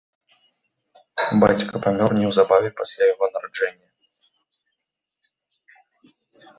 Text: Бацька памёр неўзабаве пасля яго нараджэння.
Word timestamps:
Бацька 1.43 1.75
памёр 1.85 2.09
неўзабаве 2.21 2.69
пасля 2.81 3.03
яго 3.13 3.25
нараджэння. 3.35 5.79